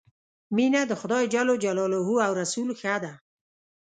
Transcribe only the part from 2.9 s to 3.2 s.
ده.